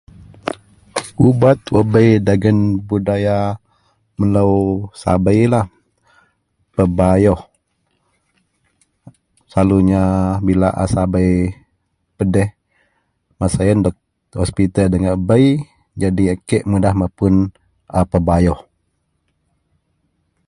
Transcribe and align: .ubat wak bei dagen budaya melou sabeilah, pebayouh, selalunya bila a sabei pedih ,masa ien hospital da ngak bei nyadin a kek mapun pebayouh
.ubat 1.27 1.59
wak 1.73 1.85
bei 1.93 2.07
dagen 2.27 2.59
budaya 2.87 3.37
melou 4.19 4.53
sabeilah, 5.01 5.65
pebayouh, 6.73 7.41
selalunya 9.51 10.03
bila 10.47 10.67
a 10.83 10.85
sabei 10.93 11.31
pedih 12.17 12.49
,masa 13.39 13.61
ien 13.67 13.79
hospital 14.43 14.85
da 14.89 14.97
ngak 15.01 15.19
bei 15.29 15.45
nyadin 15.99 16.31
a 16.33 16.35
kek 16.49 16.63
mapun 16.99 17.35
pebayouh 18.11 18.59